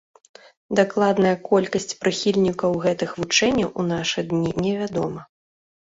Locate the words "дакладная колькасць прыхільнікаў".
0.79-2.71